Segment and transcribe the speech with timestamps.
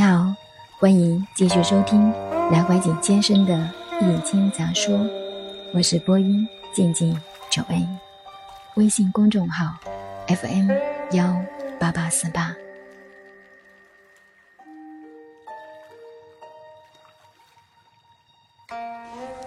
[0.00, 0.34] 好
[0.78, 2.10] 欢迎继续收听
[2.50, 3.54] 南怀瑾先生的
[4.00, 4.96] 《易经杂说》，
[5.74, 7.14] 我是播音静静
[7.50, 7.86] 九 A，
[8.76, 9.76] 微信公众号
[10.26, 10.70] FM
[11.12, 11.44] 幺
[11.78, 12.56] 八八四八。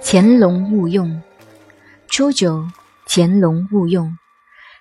[0.04, 1.20] 潜龙勿用，
[2.08, 2.68] 初九
[3.08, 4.16] 潜龙勿用，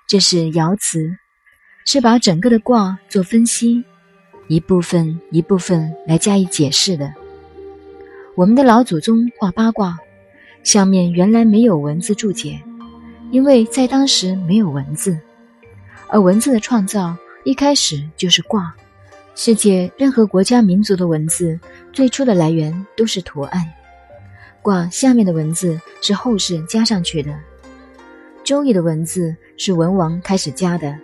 [0.06, 1.16] 这是爻辞，
[1.86, 3.86] 是把整个的卦做分析。
[4.52, 7.10] 一部分一部分来加以解释的。
[8.34, 9.98] 我们的老祖宗画八卦，
[10.62, 12.60] 上面原来没有文字注解，
[13.30, 15.18] 因为在当时没有文字，
[16.06, 18.74] 而文字的创造一开始就是卦。
[19.34, 21.58] 世界任何国家民族的文字
[21.90, 23.64] 最初的来源都是图案，
[24.60, 27.34] 卦下面的文字是后世加上去的。
[28.44, 30.94] 周易的文字是文王开始加的，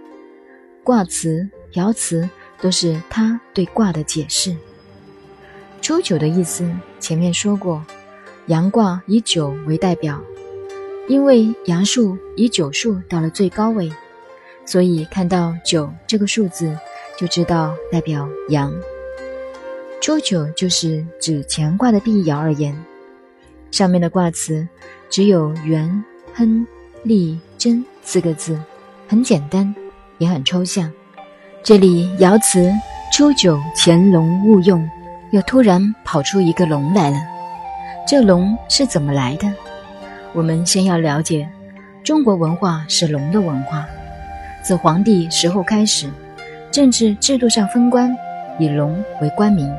[0.85, 2.29] 卦辞、爻辞。
[2.61, 4.57] 都是他对卦的解释。
[5.81, 7.85] 初九的意思前面说过，
[8.47, 10.21] 阳卦以九为代表，
[11.09, 13.93] 因为阳数以九数到了最高位，
[14.67, 16.77] 所以看到九这个数字
[17.17, 18.73] 就知道代表阳。
[20.01, 22.77] 初九就是指乾卦的第一爻而言，
[23.71, 24.67] 上面的卦词
[25.11, 26.67] 只有元、亨、
[27.03, 28.61] 利、贞四个字，
[29.07, 29.75] 很简单，
[30.19, 30.91] 也很抽象。
[31.63, 32.73] 这里爻辞
[33.13, 34.89] 初九潜龙勿用，
[35.31, 37.19] 又突然跑出一个龙来了。
[38.07, 39.47] 这龙是怎么来的？
[40.33, 41.49] 我们先要了解，
[42.03, 43.85] 中国文化是龙的文化。
[44.63, 46.09] 自黄帝时候开始，
[46.71, 48.17] 政治制度上封官
[48.59, 49.71] 以龙为官名，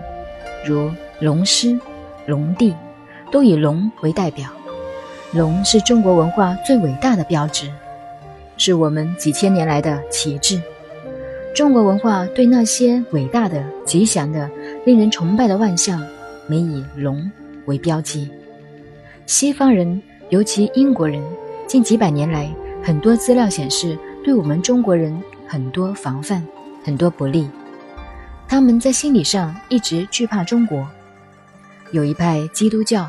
[0.65, 1.79] 如龙师、
[2.27, 2.75] 龙帝，
[3.31, 4.47] 都以龙为代表。
[5.31, 7.67] 龙是中国文化最伟大的标志，
[8.57, 10.61] 是我们几千年来的旗帜。
[11.59, 14.49] 中国文化对那些伟大的、吉祥的、
[14.85, 16.01] 令人崇拜的万象，
[16.47, 17.29] 每以龙
[17.65, 18.31] 为标记。
[19.25, 21.21] 西方人，尤其英国人，
[21.67, 22.49] 近几百年来，
[22.81, 26.41] 很多资料显示，对我们中国人很多防范，
[26.81, 27.49] 很多不利。
[28.47, 30.87] 他们在心理上一直惧怕中国。
[31.91, 33.05] 有一派基督教，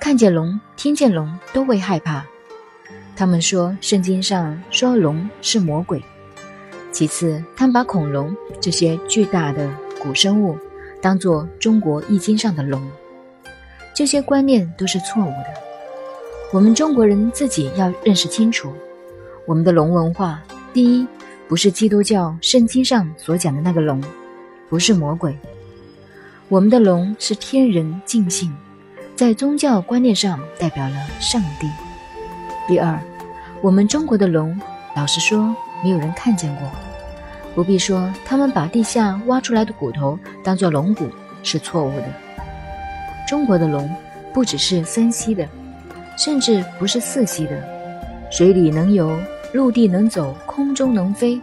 [0.00, 2.24] 看见龙、听见龙都会害怕。
[3.14, 6.02] 他们说，圣经上说龙是魔鬼。
[6.92, 9.70] 其次，他们把恐龙这些巨大的
[10.02, 10.58] 古生物
[11.00, 12.82] 当作中国易经上的龙，
[13.94, 15.46] 这些观念都是错误的。
[16.52, 18.72] 我们中国人自己要认识清楚，
[19.46, 20.42] 我们的龙文化，
[20.72, 21.06] 第一，
[21.48, 24.02] 不是基督教圣经上所讲的那个龙，
[24.68, 25.36] 不是魔鬼。
[26.48, 28.52] 我们的龙是天人尽性，
[29.14, 31.68] 在宗教观念上代表了上帝。
[32.66, 33.00] 第二，
[33.62, 34.60] 我们中国的龙，
[34.96, 35.54] 老实说。
[35.82, 36.70] 没有人看见过，
[37.54, 41.08] 不必说，他们把地下挖出来的骨头当做龙骨
[41.42, 42.04] 是错误的。
[43.26, 43.88] 中国的龙
[44.32, 45.46] 不只是三栖的，
[46.16, 47.62] 甚至不是四栖的，
[48.30, 49.16] 水里能游，
[49.52, 51.40] 陆地能走，空中能飞。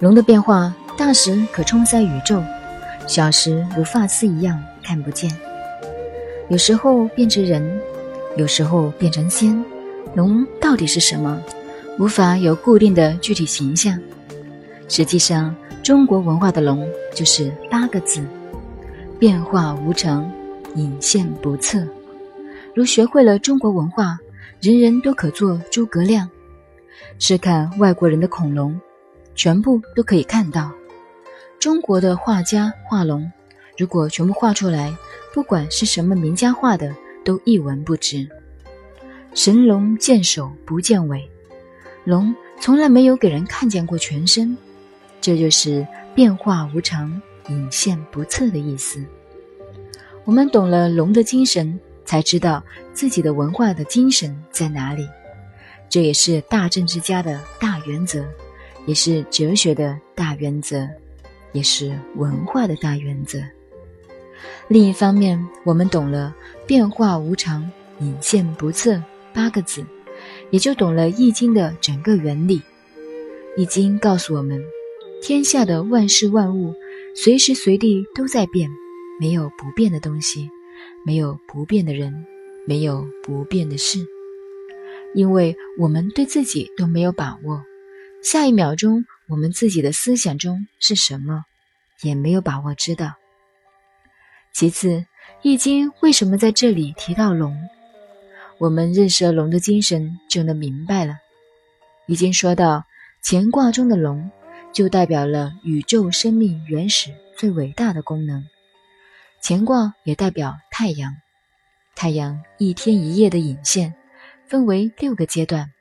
[0.00, 2.42] 龙的变化大时可冲塞宇宙，
[3.06, 5.30] 小时如发丝一样看不见。
[6.48, 7.80] 有时候变成人，
[8.36, 9.64] 有时候变成仙。
[10.14, 11.40] 龙到底是什么？
[11.98, 14.00] 无法有固定的具体形象。
[14.88, 18.24] 实际上，中国文化的龙就是八个字：
[19.18, 20.30] 变化无常，
[20.74, 21.86] 隐现不测。
[22.74, 24.18] 如学会了中国文化，
[24.60, 26.28] 人人都可做诸葛亮。
[27.18, 28.78] 试看外国人的恐龙，
[29.34, 30.72] 全部都可以看到。
[31.58, 33.30] 中国的画家画龙，
[33.78, 34.94] 如果全部画出来，
[35.32, 36.94] 不管是什么名家画的，
[37.24, 38.28] 都一文不值。
[39.34, 41.31] 神龙见首不见尾。
[42.04, 44.56] 龙从来没有给人看见过全身，
[45.20, 49.04] 这就是变化无常、隐现不测的意思。
[50.24, 52.62] 我们懂了龙的精神，才知道
[52.92, 55.08] 自己的文化的精神在哪里。
[55.88, 58.24] 这也是大政治家的大原则，
[58.86, 60.88] 也是哲学的大原则，
[61.52, 63.38] 也是文化的大原则。
[64.68, 66.34] 另一方面，我们懂了
[66.66, 67.70] “变化无常、
[68.00, 69.00] 隐现不测”
[69.34, 69.84] 八个字。
[70.52, 72.58] 也就懂了《易经》的整个原理。
[73.56, 74.62] 《易经》告诉我们，
[75.22, 76.74] 天下的万事万物，
[77.16, 78.68] 随时随地都在变，
[79.18, 80.50] 没有不变的东西，
[81.06, 82.26] 没有不变的人，
[82.66, 83.98] 没有不变的事。
[85.14, 87.62] 因为我们对自己都没有把握，
[88.22, 91.44] 下一秒钟我们自己的思想中是什么，
[92.02, 93.14] 也没有把握知道。
[94.52, 94.88] 其次，
[95.40, 97.56] 《易经》为什么在这里提到龙？
[98.62, 101.16] 我们认识了龙的精神，就能明白了。
[102.06, 102.84] 已经说到
[103.20, 104.30] 乾卦中的龙，
[104.72, 108.46] 就代表了宇宙生命原始最伟大的功能。
[109.42, 111.16] 乾卦也代表太阳，
[111.96, 113.96] 太阳一天一夜的引线，
[114.46, 115.72] 分为六个阶段。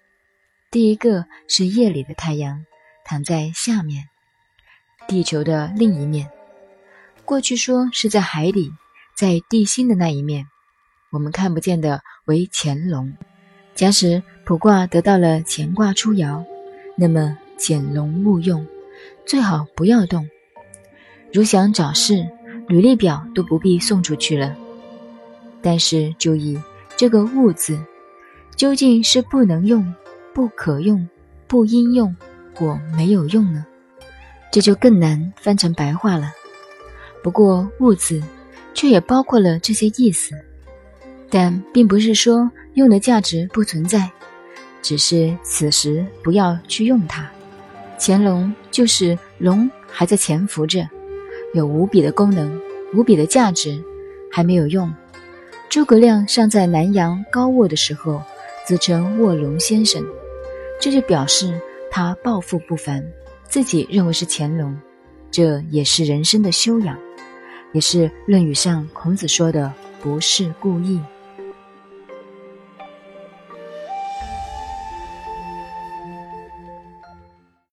[0.72, 2.66] 第一个是夜里的太阳，
[3.06, 4.06] 躺在下面，
[5.08, 6.32] 地球的另一面。
[7.26, 8.72] 过去说是在海里，
[9.16, 10.48] 在地心的那一面，
[11.12, 13.14] 我们看不见的为乾隆。
[13.74, 16.44] 假使卜卦得到了乾卦出爻，
[16.96, 18.68] 那么潜龙勿用，
[19.26, 20.30] 最好不要动。
[21.32, 22.28] 如想找事，
[22.68, 24.56] 履历表都不必送出去了。
[25.62, 26.60] 但是注意
[26.98, 27.80] 这个“勿”字，
[28.56, 29.94] 究竟是不能用、
[30.34, 31.08] 不可用、
[31.48, 32.16] 不应用
[32.56, 33.66] 或没有用呢？
[34.52, 36.34] 这就更难翻成白话了。
[37.24, 38.22] 不过“勿”字
[38.74, 40.36] 却也包括了这些意思，
[41.32, 44.12] 但并不是说用的价值不存在，
[44.82, 47.28] 只是此时不要去用它。
[47.98, 50.88] 乾隆就是龙还在潜伏着。
[51.54, 52.62] 有无比的功能，
[52.94, 53.82] 无比的价值，
[54.32, 54.94] 还没有用。
[55.70, 58.22] 诸葛亮尚在南阳高卧的时候，
[58.66, 60.06] 自称卧龙先生，
[60.80, 61.58] 这就表示
[61.90, 63.06] 他抱负不凡，
[63.48, 64.78] 自己认为是乾隆。
[65.30, 66.98] 这也是人生的修养，
[67.72, 71.00] 也是《论语》上孔子说的“不是故意”。